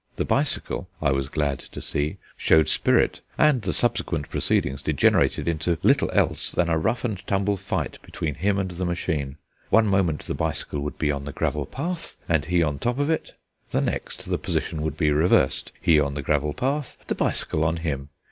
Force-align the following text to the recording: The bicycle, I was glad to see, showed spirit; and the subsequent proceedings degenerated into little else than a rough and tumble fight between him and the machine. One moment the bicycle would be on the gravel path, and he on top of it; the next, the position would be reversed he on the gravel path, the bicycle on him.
The 0.15 0.25
bicycle, 0.25 0.89
I 0.99 1.11
was 1.11 1.29
glad 1.29 1.59
to 1.59 1.79
see, 1.79 2.17
showed 2.35 2.67
spirit; 2.69 3.21
and 3.37 3.61
the 3.61 3.71
subsequent 3.71 4.29
proceedings 4.29 4.81
degenerated 4.81 5.47
into 5.47 5.77
little 5.83 6.09
else 6.11 6.51
than 6.51 6.69
a 6.69 6.77
rough 6.79 7.05
and 7.05 7.21
tumble 7.27 7.55
fight 7.55 7.99
between 8.01 8.33
him 8.33 8.57
and 8.57 8.71
the 8.71 8.83
machine. 8.83 9.37
One 9.69 9.85
moment 9.85 10.21
the 10.23 10.33
bicycle 10.33 10.79
would 10.79 10.97
be 10.97 11.11
on 11.11 11.25
the 11.25 11.31
gravel 11.31 11.67
path, 11.67 12.17
and 12.27 12.45
he 12.45 12.63
on 12.63 12.79
top 12.79 12.97
of 12.97 13.11
it; 13.11 13.35
the 13.69 13.79
next, 13.79 14.25
the 14.27 14.39
position 14.39 14.81
would 14.81 14.97
be 14.97 15.11
reversed 15.11 15.71
he 15.79 15.99
on 15.99 16.15
the 16.15 16.23
gravel 16.23 16.55
path, 16.55 16.97
the 17.05 17.13
bicycle 17.13 17.63
on 17.63 17.77
him. 17.77 18.09